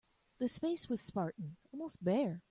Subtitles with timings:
[0.39, 2.39] The space was spartan, almost bare.